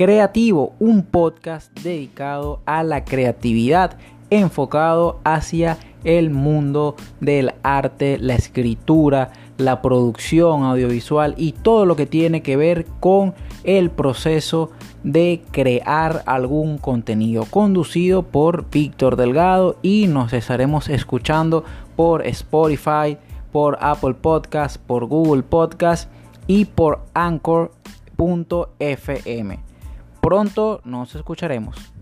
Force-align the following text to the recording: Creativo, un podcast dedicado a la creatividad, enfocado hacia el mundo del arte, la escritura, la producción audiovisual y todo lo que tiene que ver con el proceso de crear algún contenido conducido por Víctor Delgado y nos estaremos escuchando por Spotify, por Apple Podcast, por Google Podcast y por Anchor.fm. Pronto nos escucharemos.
Creativo, 0.00 0.72
un 0.78 1.02
podcast 1.02 1.78
dedicado 1.78 2.62
a 2.64 2.82
la 2.82 3.04
creatividad, 3.04 3.98
enfocado 4.30 5.20
hacia 5.24 5.76
el 6.04 6.30
mundo 6.30 6.96
del 7.20 7.52
arte, 7.62 8.16
la 8.18 8.34
escritura, 8.34 9.30
la 9.58 9.82
producción 9.82 10.62
audiovisual 10.62 11.34
y 11.36 11.52
todo 11.52 11.84
lo 11.84 11.96
que 11.96 12.06
tiene 12.06 12.40
que 12.40 12.56
ver 12.56 12.86
con 12.98 13.34
el 13.62 13.90
proceso 13.90 14.70
de 15.04 15.42
crear 15.50 16.22
algún 16.24 16.78
contenido 16.78 17.44
conducido 17.44 18.22
por 18.22 18.70
Víctor 18.70 19.16
Delgado 19.16 19.76
y 19.82 20.06
nos 20.06 20.32
estaremos 20.32 20.88
escuchando 20.88 21.62
por 21.94 22.26
Spotify, 22.26 23.18
por 23.52 23.76
Apple 23.82 24.14
Podcast, 24.14 24.78
por 24.78 25.04
Google 25.04 25.42
Podcast 25.42 26.10
y 26.46 26.64
por 26.64 27.00
Anchor.fm. 27.12 27.70
Pronto 30.20 30.80
nos 30.84 31.14
escucharemos. 31.14 31.92